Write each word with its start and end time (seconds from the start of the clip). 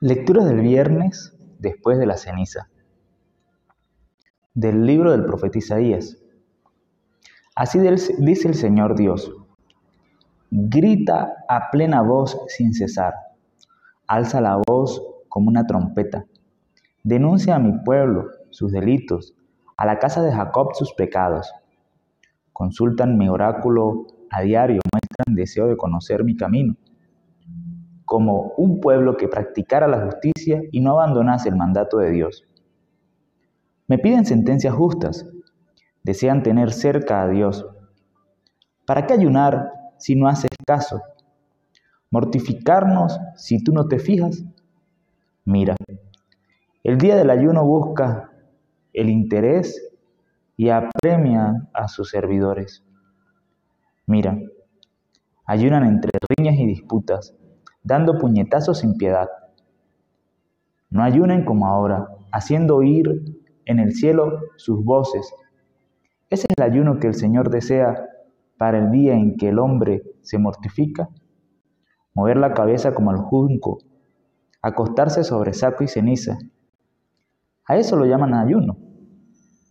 Lectura 0.00 0.44
del 0.44 0.60
viernes 0.60 1.36
después 1.58 1.98
de 1.98 2.06
la 2.06 2.16
ceniza. 2.16 2.70
Del 4.54 4.86
libro 4.86 5.10
del 5.10 5.24
profeta 5.24 5.58
Isaías. 5.58 6.16
Así 7.56 7.80
dice 7.80 8.46
el 8.46 8.54
Señor 8.54 8.94
Dios. 8.94 9.32
Grita 10.52 11.44
a 11.48 11.72
plena 11.72 12.00
voz 12.02 12.40
sin 12.46 12.74
cesar. 12.74 13.12
Alza 14.06 14.40
la 14.40 14.62
voz 14.68 15.02
como 15.28 15.48
una 15.48 15.66
trompeta. 15.66 16.24
Denuncia 17.02 17.56
a 17.56 17.58
mi 17.58 17.72
pueblo 17.84 18.28
sus 18.50 18.70
delitos, 18.70 19.34
a 19.76 19.84
la 19.84 19.98
casa 19.98 20.22
de 20.22 20.30
Jacob 20.30 20.74
sus 20.74 20.94
pecados. 20.94 21.52
Consultan 22.52 23.18
mi 23.18 23.28
oráculo 23.28 24.06
a 24.30 24.42
diario, 24.42 24.80
muestran 24.92 25.34
deseo 25.34 25.66
de 25.66 25.76
conocer 25.76 26.22
mi 26.22 26.36
camino 26.36 26.76
como 28.08 28.54
un 28.56 28.80
pueblo 28.80 29.18
que 29.18 29.28
practicara 29.28 29.86
la 29.86 30.06
justicia 30.06 30.62
y 30.72 30.80
no 30.80 30.92
abandonase 30.92 31.50
el 31.50 31.56
mandato 31.56 31.98
de 31.98 32.10
Dios. 32.10 32.42
Me 33.86 33.98
piden 33.98 34.24
sentencias 34.24 34.74
justas, 34.74 35.26
desean 36.02 36.42
tener 36.42 36.72
cerca 36.72 37.22
a 37.22 37.28
Dios. 37.28 37.66
¿Para 38.86 39.06
qué 39.06 39.12
ayunar 39.12 39.70
si 39.98 40.16
no 40.16 40.26
haces 40.26 40.48
caso? 40.66 41.02
¿Mortificarnos 42.10 43.20
si 43.36 43.62
tú 43.62 43.72
no 43.72 43.88
te 43.88 43.98
fijas? 43.98 44.42
Mira, 45.44 45.76
el 46.82 46.96
día 46.96 47.14
del 47.14 47.28
ayuno 47.28 47.62
busca 47.66 48.32
el 48.94 49.10
interés 49.10 49.86
y 50.56 50.70
apremia 50.70 51.68
a 51.74 51.88
sus 51.88 52.08
servidores. 52.08 52.82
Mira, 54.06 54.38
ayunan 55.44 55.84
entre 55.84 56.10
riñas 56.38 56.58
y 56.58 56.64
disputas, 56.64 57.34
dando 57.88 58.18
puñetazos 58.18 58.80
sin 58.80 58.98
piedad. 58.98 59.30
No 60.90 61.02
ayunen 61.02 61.46
como 61.46 61.66
ahora, 61.66 62.06
haciendo 62.30 62.76
oír 62.76 63.40
en 63.64 63.78
el 63.78 63.94
cielo 63.94 64.40
sus 64.56 64.84
voces. 64.84 65.32
Ese 66.28 66.46
es 66.50 66.58
el 66.58 66.64
ayuno 66.70 66.98
que 66.98 67.06
el 67.06 67.14
Señor 67.14 67.48
desea 67.48 68.06
para 68.58 68.78
el 68.78 68.90
día 68.90 69.14
en 69.14 69.38
que 69.38 69.48
el 69.48 69.58
hombre 69.58 70.02
se 70.20 70.36
mortifica. 70.36 71.08
Mover 72.12 72.36
la 72.36 72.52
cabeza 72.52 72.92
como 72.92 73.10
el 73.10 73.16
junco, 73.16 73.78
acostarse 74.60 75.24
sobre 75.24 75.54
saco 75.54 75.82
y 75.82 75.88
ceniza. 75.88 76.36
A 77.64 77.78
eso 77.78 77.96
lo 77.96 78.04
llaman 78.04 78.34
ayuno, 78.34 78.76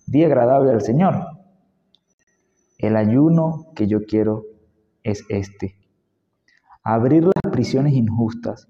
día 0.08 0.26
agradable 0.26 0.72
al 0.72 0.82
Señor. 0.82 1.24
El 2.80 2.96
ayuno 2.96 3.68
que 3.76 3.86
yo 3.86 4.06
quiero 4.06 4.44
es 5.04 5.24
este 5.30 5.76
abrir 6.88 7.26
las 7.26 7.52
prisiones 7.52 7.92
injustas, 7.96 8.70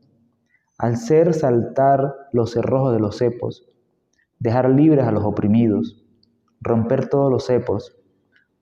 hacer 0.80 1.36
saltar 1.36 2.16
los 2.34 2.52
cerrojos 2.52 2.92
de 2.92 3.00
los 3.00 3.16
cepos, 3.16 3.70
dejar 4.40 4.72
libres 4.72 5.06
a 5.06 5.12
los 5.12 5.24
oprimidos, 5.24 6.04
romper 6.60 7.10
todos 7.10 7.30
los 7.30 7.46
cepos, 7.46 7.96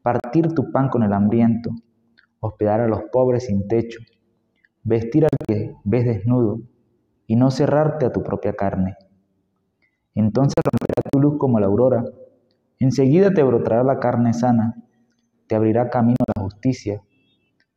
partir 0.02 0.54
tu 0.54 0.74
pan 0.74 0.90
con 0.90 1.04
el 1.04 1.14
hambriento, 1.14 1.70
hospedar 2.42 2.82
a 2.82 2.90
los 2.90 3.04
pobres 3.14 3.46
sin 3.46 3.66
techo, 3.70 4.02
vestir 4.84 5.24
al 5.24 5.38
que 5.48 5.74
ves 5.86 6.04
desnudo 6.04 6.60
y 7.26 7.38
no 7.38 7.50
cerrarte 7.50 8.06
a 8.06 8.12
tu 8.12 8.24
propia 8.24 8.58
carne. 8.58 8.98
Entonces 10.16 10.56
romperá 10.66 11.10
tu 11.10 11.22
luz 11.22 11.38
como 11.40 11.62
la 11.62 11.68
aurora, 11.68 12.04
enseguida 12.78 13.34
te 13.34 13.42
brotará 13.42 13.86
la 13.86 14.02
carne 14.02 14.34
sana, 14.34 14.76
te 15.48 15.56
abrirá 15.56 15.90
camino 15.90 16.18
a 16.28 16.40
la 16.40 16.44
justicia 16.44 17.02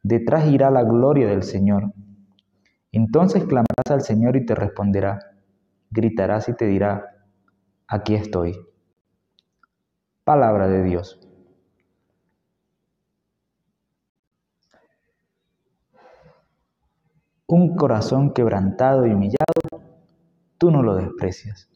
detrás 0.09 0.47
irá 0.47 0.71
la 0.71 0.85
gloria 0.85 1.29
del 1.29 1.43
Señor. 1.43 1.93
Entonces 2.93 3.45
clamarás 3.45 3.91
al 3.91 4.01
Señor 4.01 4.37
y 4.37 4.47
te 4.47 4.55
responderá, 4.55 5.19
gritarás 5.91 6.49
y 6.49 6.55
te 6.55 6.65
dirá, 6.65 7.15
aquí 7.87 8.15
estoy. 8.15 8.59
Palabra 10.25 10.67
de 10.67 10.83
Dios. 10.83 11.21
Un 17.47 17.77
corazón 17.77 18.33
quebrantado 18.33 19.07
y 19.07 19.13
humillado, 19.13 19.85
tú 20.57 20.71
no 20.71 20.83
lo 20.83 20.95
desprecias. 20.95 21.69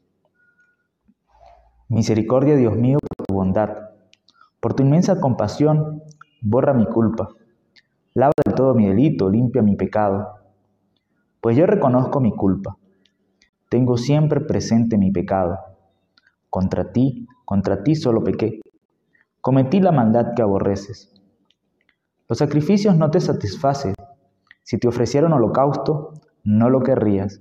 Misericordia, 1.89 2.57
Dios 2.57 2.77
mío, 2.77 2.99
por 2.99 3.27
tu 3.27 3.35
bondad, 3.35 3.91
por 4.61 4.73
tu 4.73 4.83
inmensa 4.83 5.21
compasión, 5.21 6.03
borra 6.41 6.73
mi 6.73 6.87
culpa 6.87 7.29
Lava 8.15 8.33
del 8.45 8.55
todo 8.55 8.75
mi 8.75 8.87
delito, 8.87 9.31
limpia 9.31 9.63
mi 9.63 9.75
pecado. 9.75 10.35
Pues 11.41 11.57
yo 11.57 11.65
reconozco 11.65 12.21
mi 12.21 12.31
culpa. 12.33 12.77
Tengo 13.71 13.97
siempre 13.97 14.43
presente 14.43 14.99
mi 14.99 15.11
pecado. 15.11 15.59
Contra 16.51 16.93
ti, 16.93 17.27
contra 17.47 17.83
ti 17.83 17.95
solo 17.95 18.23
pequé. 18.23 18.61
Cometí 19.41 19.81
la 19.81 19.93
maldad 19.93 20.35
que 20.37 20.43
aborreces. 20.43 21.11
Los 22.29 22.37
sacrificios 22.37 22.97
no 22.97 23.11
te 23.11 23.19
satisfacen. 23.19 23.95
Si 24.63 24.77
te 24.77 24.89
ofrecieron 24.89 25.33
holocausto, 25.33 26.13
no 26.45 26.69
lo 26.69 26.83
querrías. 26.83 27.41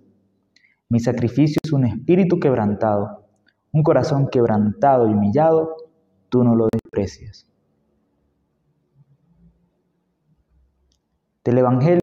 Mi 0.88 1.02
sacrificio 1.02 1.60
es 1.62 1.74
un 1.74 1.84
espíritu 1.84 2.40
quebrantado, 2.40 3.26
un 3.74 3.84
corazón 3.84 4.30
quebrantado 4.30 5.10
y 5.10 5.14
humillado, 5.14 5.76
tú 6.30 6.46
no 6.46 6.56
lo 6.56 6.70
desprecias. 6.72 7.51
Del 11.44 11.58
Evangelio 11.58 12.00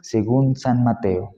según 0.00 0.54
San 0.54 0.84
Mateo. 0.84 1.34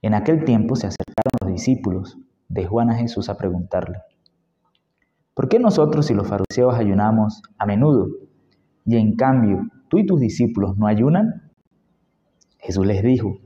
En 0.00 0.14
aquel 0.14 0.46
tiempo 0.46 0.74
se 0.74 0.86
acercaron 0.86 1.32
los 1.42 1.52
discípulos 1.52 2.16
de 2.48 2.64
Juan 2.64 2.88
a 2.88 2.94
Jesús 2.94 3.28
a 3.28 3.36
preguntarle, 3.36 3.98
¿por 5.34 5.50
qué 5.50 5.58
nosotros 5.58 6.10
y 6.10 6.14
los 6.14 6.26
fariseos 6.26 6.74
ayunamos 6.76 7.42
a 7.58 7.66
menudo 7.66 8.08
y 8.86 8.96
en 8.96 9.14
cambio 9.14 9.60
tú 9.88 9.98
y 9.98 10.06
tus 10.06 10.18
discípulos 10.18 10.78
no 10.78 10.86
ayunan? 10.86 11.52
Jesús 12.56 12.86
les 12.86 13.02
dijo, 13.02 13.36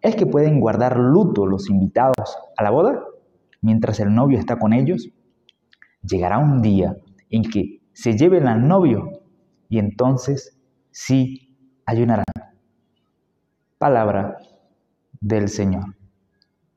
¿es 0.00 0.16
que 0.16 0.24
pueden 0.24 0.60
guardar 0.60 0.96
luto 0.96 1.44
los 1.44 1.68
invitados 1.68 2.38
a 2.56 2.62
la 2.62 2.70
boda 2.70 3.04
mientras 3.60 4.00
el 4.00 4.14
novio 4.14 4.38
está 4.38 4.58
con 4.58 4.72
ellos? 4.72 5.10
Llegará 6.00 6.38
un 6.38 6.62
día 6.62 6.96
en 7.28 7.42
que 7.42 7.82
se 7.92 8.16
lleven 8.16 8.48
al 8.48 8.66
novio 8.66 9.18
y 9.68 9.78
entonces 9.78 10.58
sí 10.90 11.56
ayunarán. 11.86 12.24
Palabra 13.78 14.36
del 15.20 15.48
Señor. 15.48 15.97